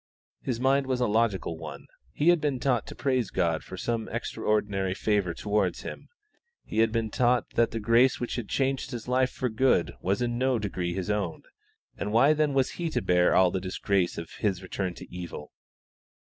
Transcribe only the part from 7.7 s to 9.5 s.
grace which had changed his life for